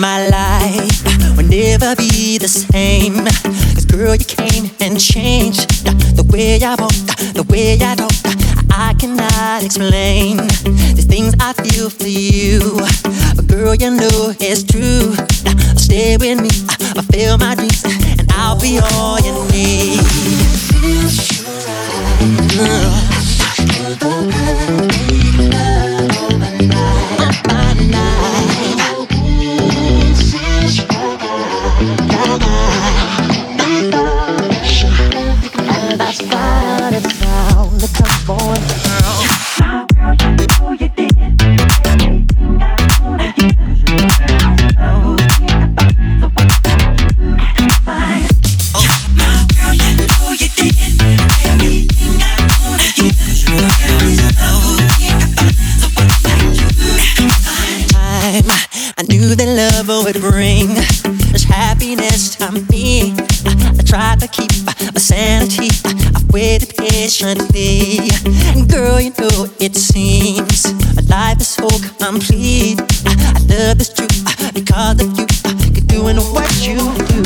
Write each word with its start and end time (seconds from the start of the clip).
life 0.00 1.02
will 1.36 1.48
never 1.48 1.96
be 1.96 2.38
the 2.38 2.46
same. 2.46 3.24
Cause 3.74 3.84
girl, 3.84 4.14
you 4.14 4.24
came 4.24 4.70
and 4.80 5.00
changed 5.00 5.84
the 6.14 6.24
way 6.30 6.62
I 6.62 6.76
walk, 6.78 6.92
the 7.34 7.44
way 7.48 7.78
I 7.80 7.94
talk. 7.96 8.12
I 8.70 8.94
cannot 8.94 9.64
explain 9.64 10.36
the 10.36 11.04
things 11.06 11.34
I 11.40 11.52
feel 11.52 11.90
for 11.90 12.06
you. 12.06 12.78
But 13.34 13.46
girl, 13.48 13.74
you 13.74 13.90
know 13.90 14.34
it's 14.38 14.62
true. 14.62 15.14
Stay 15.76 16.16
with 16.16 16.40
me, 16.40 16.50
fulfill 16.94 17.38
my 17.38 17.54
dreams, 17.56 17.82
and 17.84 18.30
I'll 18.32 18.60
be 18.60 18.78
all 18.78 19.18
you 19.18 19.34
need. 19.50 19.77
Would 59.28 60.20
bring 60.20 60.68
such 60.68 61.44
happiness 61.44 62.34
to 62.36 62.50
me. 62.72 63.12
I, 63.44 63.74
I 63.78 63.82
tried 63.82 64.20
to 64.20 64.28
keep 64.28 64.50
my 64.64 64.72
sanity. 64.98 65.68
I 66.14 66.22
waited 66.32 66.74
patiently. 66.76 67.98
And 68.56 68.68
girl, 68.70 68.98
you 68.98 69.10
know 69.18 69.46
it 69.60 69.76
seems 69.76 70.64
life 71.10 71.40
is 71.40 71.48
so 71.48 71.68
complete. 71.98 72.80
I, 73.04 73.34
I 73.36 73.40
love 73.52 73.78
this 73.78 73.92
truth 73.92 74.54
because 74.54 75.02
of 75.02 75.18
you. 75.18 75.26
Keep 75.74 75.86
doing 75.88 76.16
what 76.16 76.48
you 76.62 76.78
do. 77.08 77.17